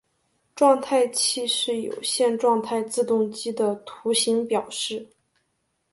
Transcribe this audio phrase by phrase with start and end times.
[0.55, 5.07] 状态器是有限状态自动机的图形表示。